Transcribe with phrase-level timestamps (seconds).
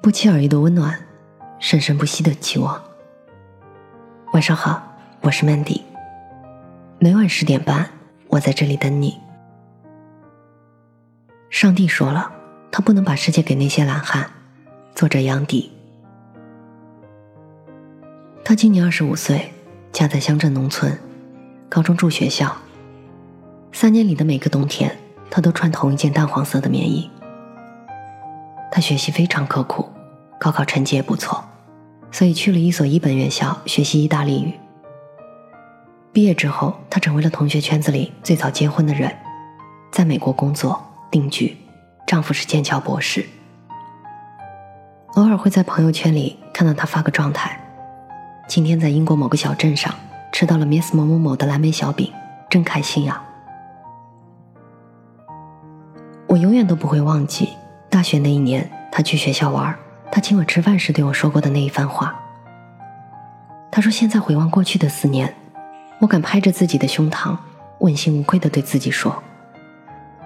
[0.00, 0.96] 不期而遇的温暖，
[1.58, 2.80] 生生不息的期望。
[4.32, 4.80] 晚上好，
[5.22, 5.82] 我是 Mandy。
[7.00, 7.90] 每晚十点半，
[8.28, 9.18] 我在这里等你。
[11.50, 12.30] 上帝说了，
[12.70, 14.30] 他不能把世界给那些懒汉。
[14.94, 15.72] 作者杨迪。
[18.44, 19.52] 他今年二十五岁，
[19.92, 20.96] 家在乡镇农村，
[21.68, 22.56] 高中住学校。
[23.72, 24.96] 三年里的每个冬天，
[25.28, 27.10] 他都穿同一件淡黄色的棉衣。
[28.70, 29.88] 他学习非常刻苦，
[30.38, 31.42] 高考成绩也不错，
[32.10, 34.52] 所以去了一所一本院校学习意大利语。
[36.12, 39.14] 毕业之后，他成为了同学圈子里最早结婚的人，
[39.90, 41.56] 在美国工作定居，
[42.06, 43.24] 丈夫是剑桥博士。
[45.14, 47.60] 偶尔会在朋友圈里看到他发个状态。
[48.46, 49.94] 今天在英国某个小镇上
[50.32, 52.12] 吃到了 Miss 某某某的蓝莓小饼，
[52.48, 53.22] 真开心呀！
[56.26, 57.50] 我永远都不会忘记
[57.88, 59.74] 大学那一年，他去学校玩，
[60.10, 62.14] 他请我吃饭时对我说过的那一番话。
[63.70, 65.34] 他说：“现在回望过去的四年，
[66.00, 67.36] 我敢拍着自己的胸膛，
[67.78, 69.22] 问心无愧的对自己说，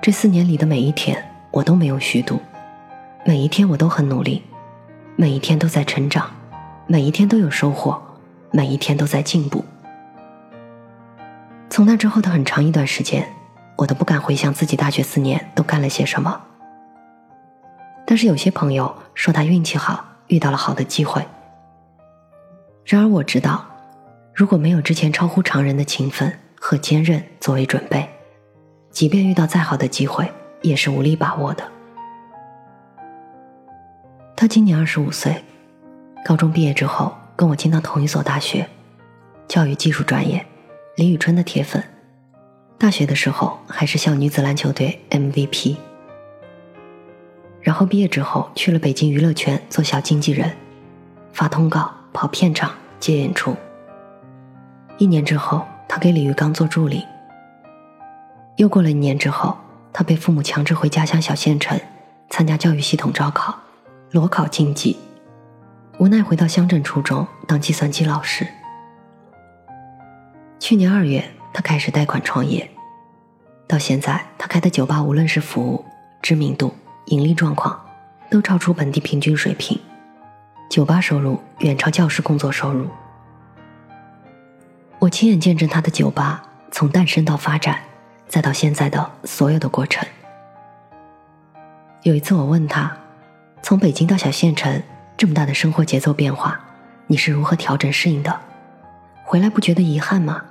[0.00, 2.40] 这四年里的每一天，我都没有虚度，
[3.24, 4.42] 每一天我都很努力，
[5.16, 6.30] 每一天都在成长，
[6.86, 8.00] 每一天都有收获。”
[8.50, 9.62] 每一天都在进步。
[11.68, 13.28] 从那之后的很长一段时间，
[13.76, 16.40] 我都不敢回想自己大学四年都干了些什么。
[18.10, 21.22] 但是有些朋友说他运气好，遇到了好的机会。
[22.86, 23.66] 然而我知道，
[24.34, 28.08] 如果没有之前超乎常人的勤奋和坚韧作为准备，
[28.90, 30.26] 即便遇到再好的机会，
[30.62, 31.62] 也是无力把握的。
[34.34, 35.44] 他今年二十五岁，
[36.24, 37.14] 高中毕业之后。
[37.36, 38.68] 跟我进到同一所大学，
[39.46, 40.44] 教育技术专业，
[40.96, 41.84] 李宇春的铁粉。
[42.76, 45.76] 大学的时候还是校女子篮球队 MVP。
[47.68, 50.56] 然后毕业之后去了北京娱乐圈做小经纪人，
[51.34, 53.54] 发通告、跑片场、接演出。
[54.96, 57.04] 一年之后，他给李玉刚做助理。
[58.56, 59.54] 又过了一年之后，
[59.92, 61.78] 他被父母强制回家乡小县城
[62.30, 63.54] 参加教育系统招考，
[64.12, 64.96] 裸考经济。
[65.98, 68.46] 无奈回到乡镇初中当计算机老师。
[70.58, 72.66] 去年二月，他开始贷款创业，
[73.66, 75.84] 到现在他开的酒吧，无论是服务、
[76.22, 76.72] 知名度、
[77.08, 77.78] 盈利状况，
[78.30, 79.78] 都超出本地平均水平，
[80.70, 82.86] 酒吧收入远超教师工作收入。
[84.98, 87.80] 我亲眼见证他的酒吧从诞生到发展，
[88.26, 90.06] 再到现在的所有的过程。
[92.02, 92.96] 有一次我问他，
[93.62, 94.82] 从北京到小县城。
[95.16, 96.60] 这么大的生活节奏变化，
[97.08, 98.40] 你是如何调整适应的？
[99.24, 100.44] 回来不觉得遗憾吗？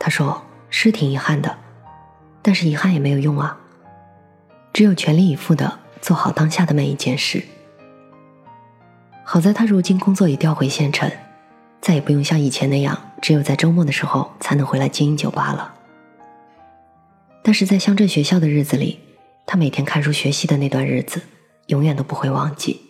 [0.00, 1.58] 他说是挺遗憾的，
[2.40, 3.58] 但是遗憾也没有用啊，
[4.78, 7.42] 只有全力以赴的做好当下的每一件事。
[9.24, 11.10] 好在他如今工作也调回县城，
[11.80, 15.74] 再也不用像以前那样只有在周末的时候才能回来经营酒吧了。
[17.42, 19.00] 但是在乡镇学校的日子里，
[19.46, 21.22] 他每天看书学习的那段日子。
[21.66, 22.80] 永远都不会忘记。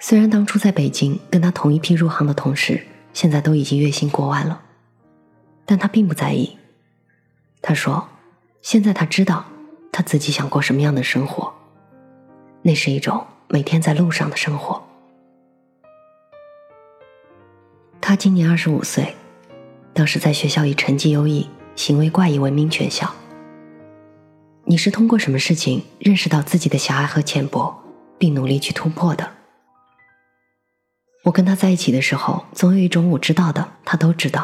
[0.00, 4.60] 虽然当初在北京跟他同一批入行的同事，现在都已经月薪过万了，
[5.64, 6.58] 但他并不在意。
[7.62, 8.08] 他说
[8.60, 9.44] ：“现在他知道
[9.96, 11.50] 他自己想过什么样的生活，
[12.60, 14.86] 那是一种每天在路上的生活。”
[17.98, 19.16] 他今年二十五岁，
[19.94, 23.10] 当时在学校以成绩优异、行为怪异闻名全校。
[24.66, 27.82] 你是通过什么事情认识到自己的狭隘和浅薄，
[28.18, 29.26] 并努力去突破的？
[31.22, 34.42] 我跟他在一起的时候，总有一种我知道的，他都知道；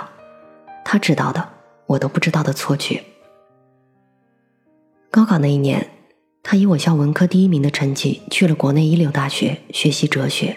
[0.82, 1.46] 他知道的，
[1.88, 3.04] 我都不知道的错觉。
[5.12, 5.90] 高考那一年，
[6.42, 10.56] 他以我校文科第一名的成绩去了国内一流大学学习哲学，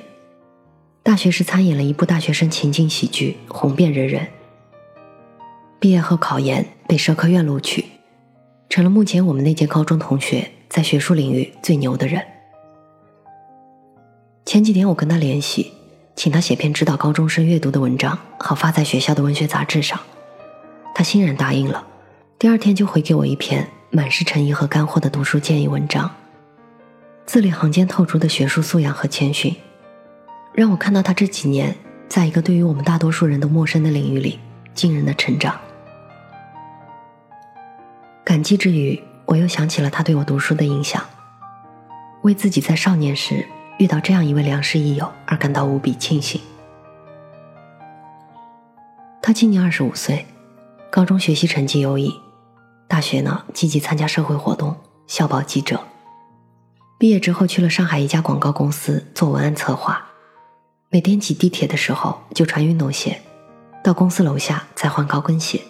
[1.04, 4.26] 大学时参演了一部大学生情景喜剧，红遍人人。
[5.78, 7.84] 毕业后考研被社科院录取。
[8.70, 12.26] 成了目前我们那届高中同学在学术领域最牛的人。
[14.46, 15.74] 前几天我跟他联系，
[16.16, 20.00] 请他写篇指导高中生阅读的文章，好发在学校的文学杂志上。
[20.94, 21.86] 他欣然答应了，
[22.40, 26.14] 第二天就回给我一篇满是诚意和干货的读书建议文章，
[27.26, 29.56] 字里行间透出的学术素养和谦逊，
[30.54, 31.74] 让我看到他这几年
[32.10, 34.38] 在一个对于我们大多数人都陌生的领域里
[34.74, 35.58] 惊人的成长。
[38.26, 41.02] 感激之余，我又想起了他对我读书的影响，
[42.24, 43.48] 为自己在少年时
[43.78, 46.42] 遇到这样一位良师益友而感到无比庆幸。
[49.22, 50.26] 他今年二十五岁，
[50.92, 52.14] 高中学习成绩优异，
[52.88, 54.76] 大学呢积极参加社会活动，
[55.08, 55.80] 校报记者。
[56.98, 60.06] 毕业之后去了上海一家广告公司做文案策划，
[60.90, 63.20] 每天挤地铁的时候就穿运动鞋，
[63.84, 65.62] 到公司楼下再换高跟鞋。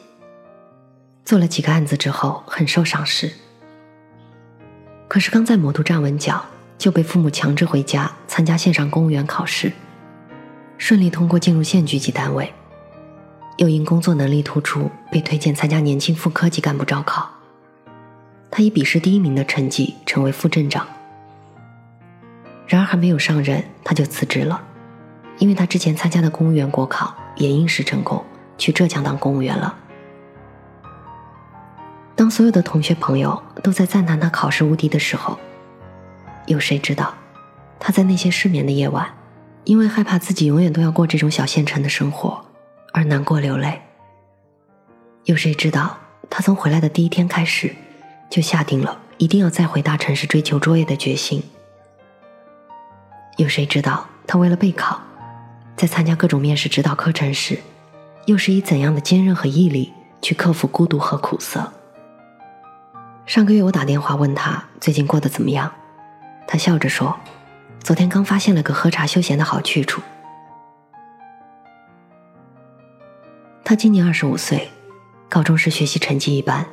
[1.23, 3.31] 做了几个案子之后很受赏识，
[5.07, 6.45] 可是刚在魔都站稳脚，
[6.77, 9.71] 就被父母强制回家参加线上公务员考试，
[10.77, 12.53] 顺利通过进入县局级单位。
[13.57, 17.29] 又因工作能力突出，被推荐参加年轻副科级干部招考。
[18.51, 20.87] 他以笔试第一名的成绩成为副镇长。
[22.67, 24.61] 然而还没有上任，他就辞职了，
[25.37, 28.23] 因为他之前参加的公务员国考也应试成功，
[28.57, 29.75] 去浙江当公务员了。
[32.15, 35.37] 当所有的同学朋友都在赞叹他考试无敌的时候，
[36.47, 37.13] 有谁知道
[37.77, 39.07] 他在那些失眠的夜晚，
[39.65, 42.44] 因为害怕自己永远都要过这种小县城的生活。
[42.95, 43.81] 而难过流泪。
[45.25, 45.97] 有谁知道，
[46.29, 47.75] 他从回来的第一天开始，
[48.29, 51.43] 就下定了一定要再回大城市追求卓越的决心。
[53.35, 55.01] 有谁知道，他为了备考，
[55.75, 57.59] 在参加各种面试指导课程时，
[58.27, 59.91] 又是以怎样的坚韧和毅力
[60.21, 61.73] 去克服孤独和苦涩？
[63.25, 65.69] 上个月我打电话问他最近过得怎么样，
[66.47, 67.13] 他笑着说
[67.83, 70.01] ：“昨天刚发现了个喝茶休闲的好去处。”
[73.67, 74.69] 他今年二十五岁，
[75.27, 76.63] 高中时学习成绩一般，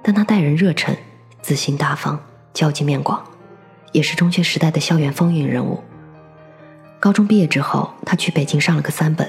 [0.00, 0.96] 但他待人热忱、
[1.42, 2.20] 自信大方、
[2.54, 3.20] 交际面广，
[3.90, 5.82] 也是中学时代的校园风云人物。
[7.00, 9.28] 高中毕业之后，他去北京上了个三本，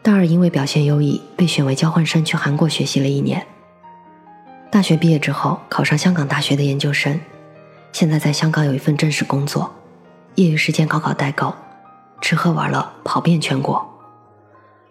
[0.00, 3.46] 大二因为表现优异，被选为交换生去韩国学习了一年。
[4.70, 7.20] 大学毕业之后，考上香港大学的研究生，
[7.92, 9.70] 现在在香港有一份正式工作，
[10.36, 11.54] 业余时间搞搞代购，
[12.22, 13.90] 吃喝玩乐跑遍全国。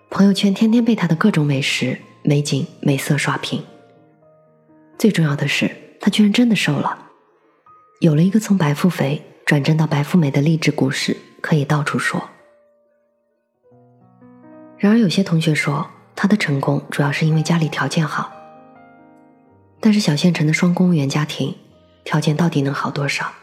[0.09, 3.63] 朋友圈天天被他的各种美食、美景、美色刷屏。
[4.97, 5.69] 最重要的是，
[5.99, 6.97] 他居然真的瘦了，
[7.99, 12.29] 有了一个从白富肥转正到白富美的励志故事，可以到处说。
[14.77, 18.31] 然而，有些同学说他的成功主要是因为家里条件好，
[19.79, 21.55] 但是小县城的双公务员家庭，
[22.03, 23.33] 条件到底能好多少？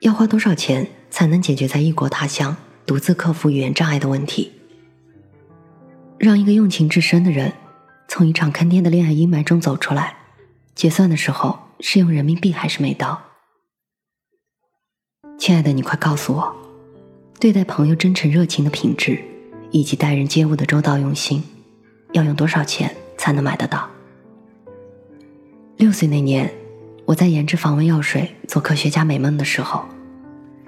[0.00, 4.52] 要花多少钱才能解决在异国他乡独自克服语言障碍的问题？
[6.18, 7.52] 让一个用情至深的人
[8.08, 10.16] 从一场坑爹的恋爱阴霾中走出来，
[10.74, 13.22] 结算的时候是用人民币还是美刀？
[15.38, 16.56] 亲爱的，你快告诉我，
[17.38, 19.22] 对待朋友真诚热情的品质，
[19.70, 21.40] 以及待人接物的周到用心，
[22.12, 23.88] 要用多少钱才能买得到？
[25.76, 26.52] 六岁那年，
[27.04, 29.84] 我在研制防蚊药水做科学家美梦的时候，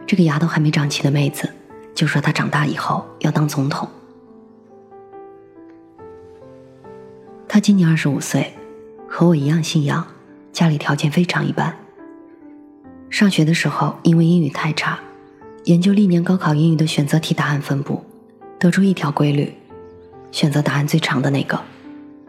[0.07, 1.53] 这个牙都还没长齐的妹子
[1.93, 3.89] 就说她长大以后要当总统。
[7.61, 8.55] 他今年二十五岁，
[9.07, 10.07] 和我一样信仰，
[10.51, 11.77] 家里条件非常一般。
[13.11, 14.99] 上学的时候，因为英语太差，
[15.65, 18.03] 研究历年高考英语的选择题答案分布，
[18.59, 19.53] 得出一条规律：
[20.33, 21.61] 选择答案最长的那个，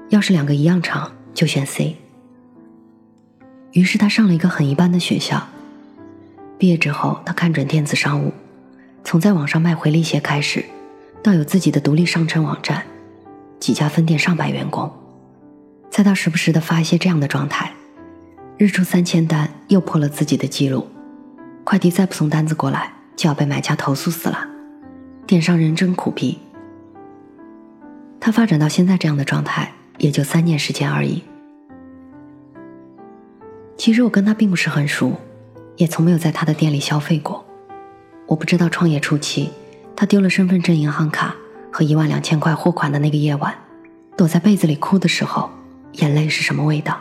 [0.10, 1.95] 要是两个一样长，就选 C。
[3.72, 5.48] 于是他上了一个很一般的学校。
[6.57, 8.33] 毕业之后，他看准电子商务，
[9.06, 10.66] 从在网上卖回力鞋开始，
[11.24, 12.83] 到有自己的独立商城网站，
[13.62, 14.92] 几家分店，上百员工。
[15.91, 17.69] 再到时不时的发一些这样的状态，
[18.57, 20.88] 日出三千单又破了自己的记录，
[21.65, 24.47] 快递再不送单子过来就要被买家投诉死了，
[25.27, 26.39] 电商人真苦逼。
[28.21, 31.21] 他发展到现在这样的状态，也就三年时间而已。
[33.75, 35.19] 其实我跟他并不是很熟，
[35.75, 37.45] 也从没有在他的店里消费过，
[38.27, 39.49] 我不知道创业初期
[39.94, 41.35] 他丢了身份证、银行卡
[41.69, 43.54] 和一万两千块货款的那个夜晚，
[44.16, 45.49] 躲在被子里哭的时候。
[45.94, 46.98] 眼泪是什么味道？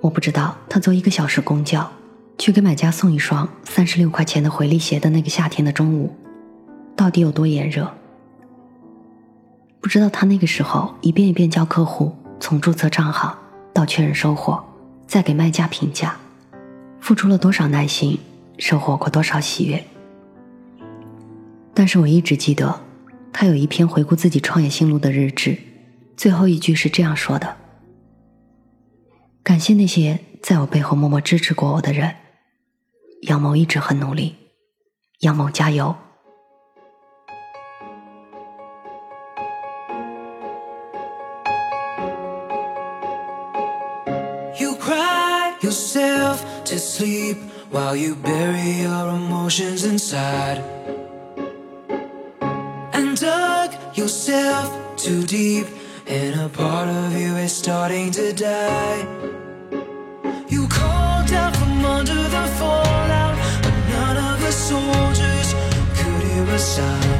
[0.00, 0.56] 我不知道。
[0.68, 1.90] 他坐一个小时公交
[2.38, 6.14] 去给买家送一双三十六块钱的回力鞋的那个夏天的中午，
[6.96, 7.92] 到底有多炎热？
[9.80, 13.36] 不知道他那个时候一遍一遍教客户从注册账号
[13.74, 14.64] 到确认收货，
[15.06, 16.16] 再给卖家评价，
[17.00, 18.18] 付出了多少耐心，
[18.58, 19.84] 收获过多少喜悦。
[21.74, 22.80] 但是我一直记得，
[23.32, 25.58] 他有一篇回顾自己创业心路的日志。
[26.16, 27.56] 最后一句是这样说的
[29.42, 32.14] ：“感谢那些在我背后默默支持过我的人，
[33.22, 34.36] 杨某一直很努力，
[35.20, 35.94] 杨某加油。”
[49.84, 51.01] and
[57.62, 59.06] starting to die.
[60.48, 65.54] You called out from under the fallout, but none of the soldiers
[65.94, 67.11] could hear a sound.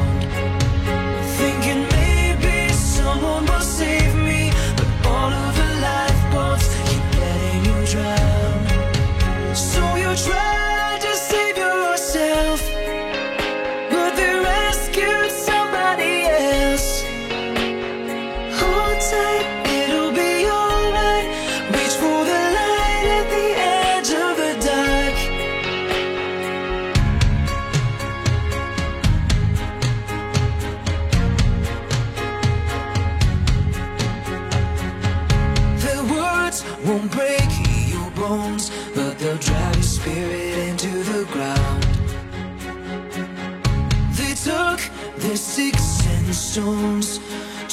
[45.32, 47.18] and sticks and stones,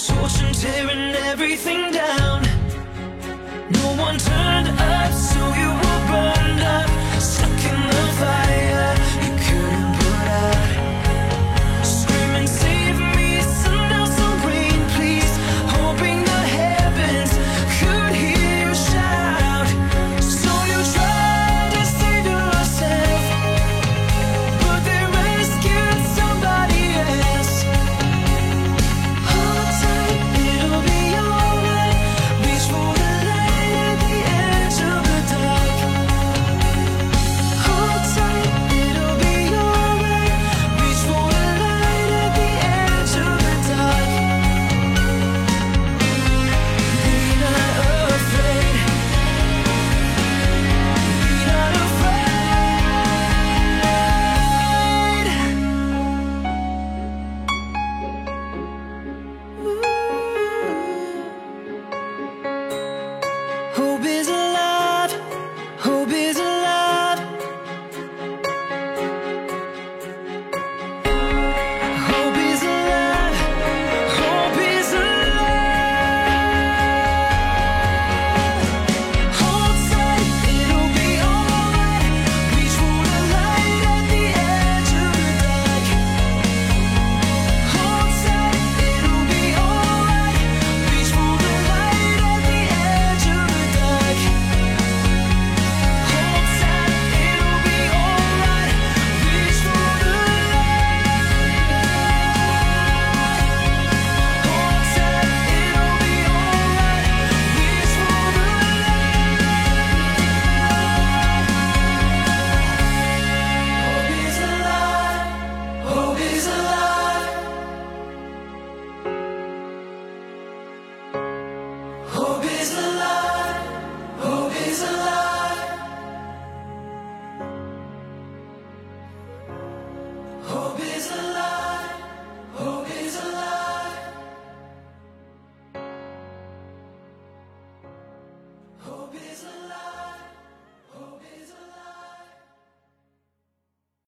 [0.08, 2.42] torch tearing everything down.
[3.70, 6.89] No one turned up, so you were burned up.